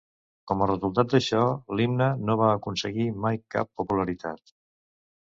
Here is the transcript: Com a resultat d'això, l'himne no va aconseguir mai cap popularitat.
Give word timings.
Com 0.51 0.61
a 0.61 0.67
resultat 0.69 1.11
d'això, 1.15 1.41
l'himne 1.79 2.07
no 2.29 2.37
va 2.39 2.47
aconseguir 2.53 3.05
mai 3.27 3.39
cap 3.57 3.71
popularitat. 3.83 4.55